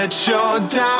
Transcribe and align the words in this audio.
Let 0.00 0.12
the 0.70 0.97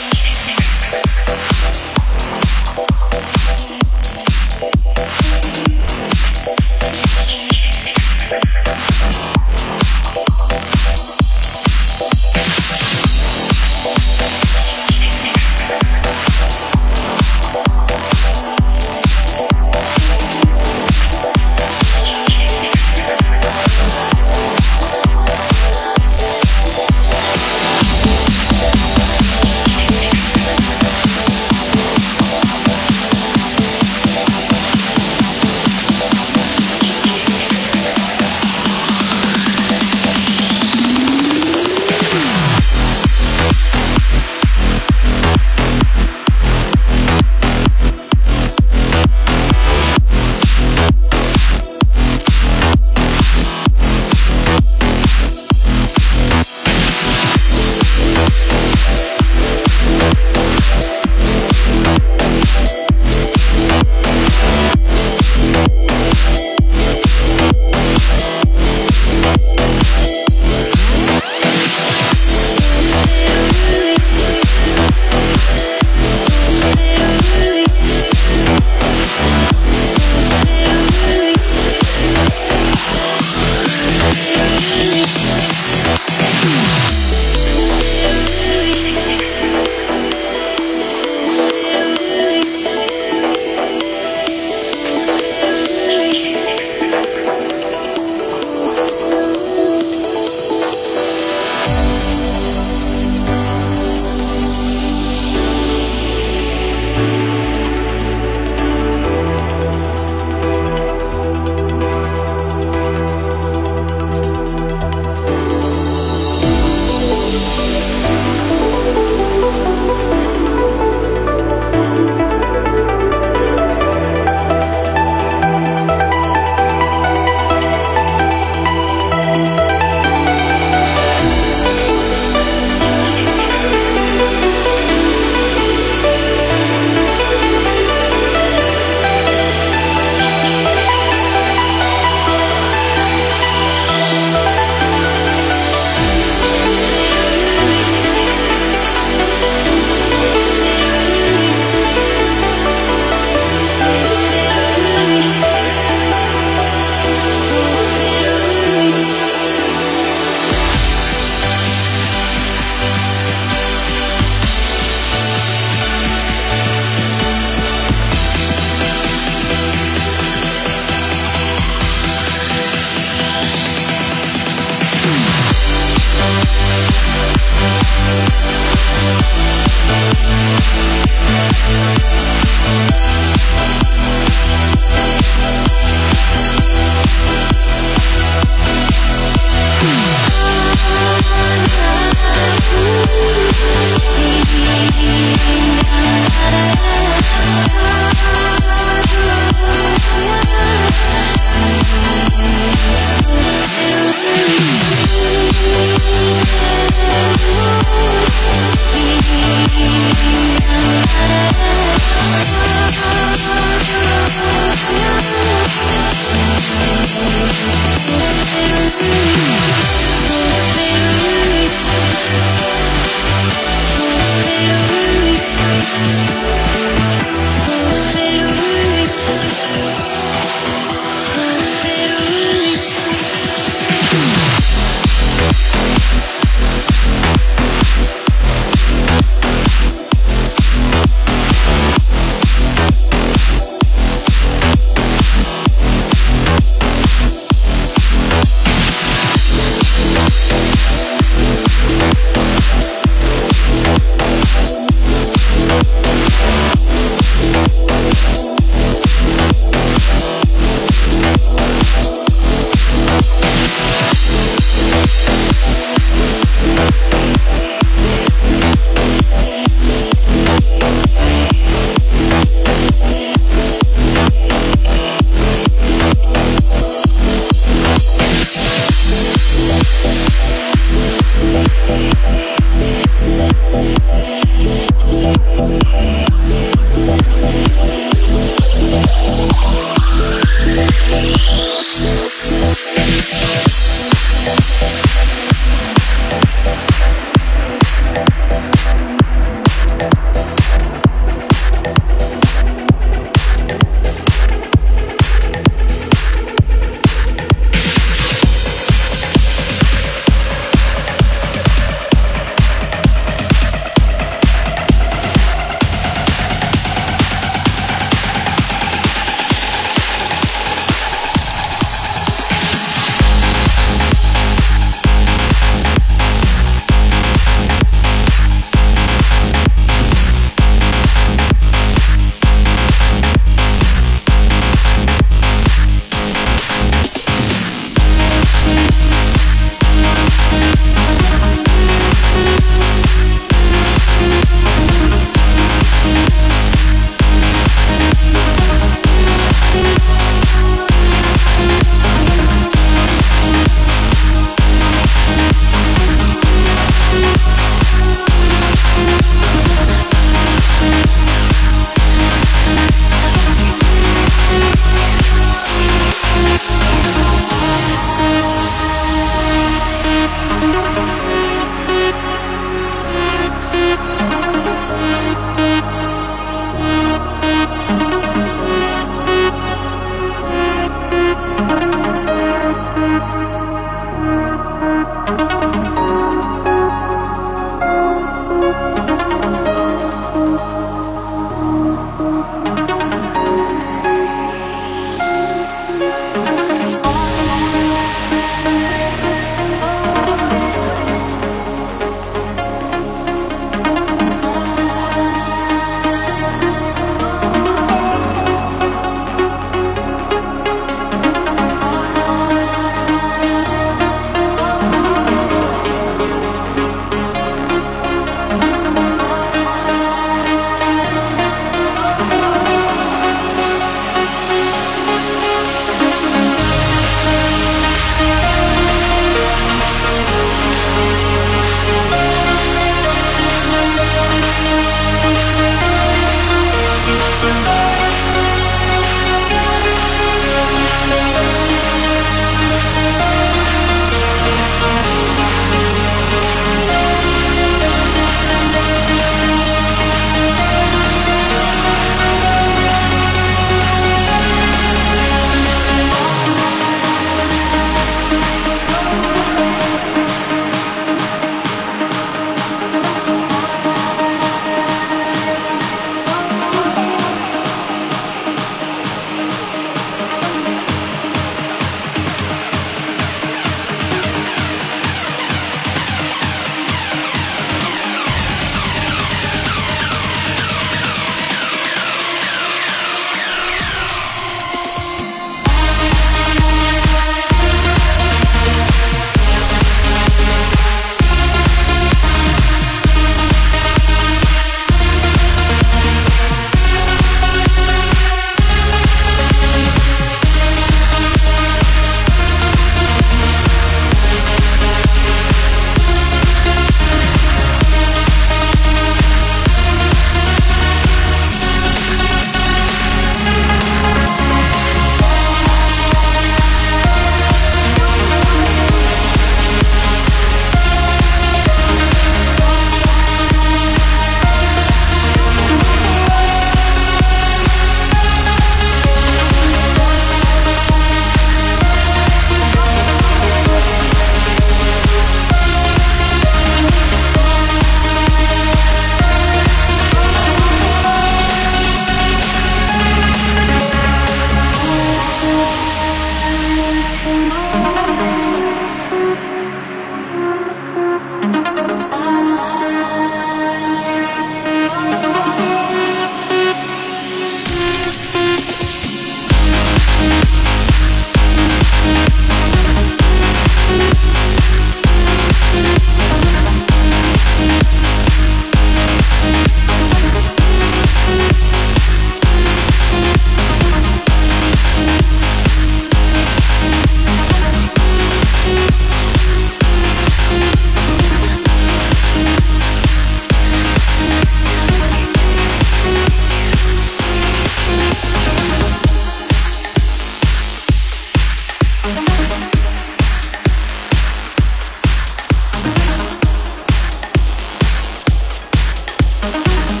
Bye. 599.51 600.00